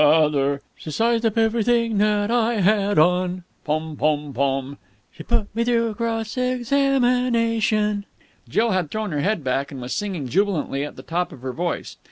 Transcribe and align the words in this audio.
"O 0.01 0.03
o 0.03 0.13
o 0.13 0.25
other!" 0.25 0.61
"She 0.75 0.89
sized 0.89 1.27
up 1.27 1.37
everything 1.37 1.99
that 1.99 2.31
I 2.31 2.55
had 2.55 2.97
on!" 2.97 3.43
"Pom 3.63 3.95
pom 3.95 4.33
pom!" 4.33 4.79
"She 5.11 5.21
put 5.21 5.55
me 5.55 5.63
through 5.63 5.89
a 5.89 5.93
cross 5.93 6.35
examination...." 6.39 8.05
Jill 8.49 8.71
had 8.71 8.89
thrown 8.89 9.11
her 9.11 9.21
head 9.21 9.43
back, 9.43 9.71
and 9.71 9.79
was 9.79 9.93
singing 9.93 10.27
jubilantly 10.27 10.83
at 10.83 10.95
the 10.95 11.03
top 11.03 11.31
of 11.31 11.41
her 11.43 11.53
voice. 11.53 11.97